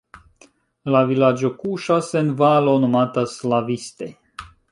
La 0.95 1.01
vilaĝo 1.09 1.51
kuŝas 1.59 2.09
en 2.23 2.33
valo 2.41 2.75
nomata 2.87 3.27
Slaviste. 3.37 4.11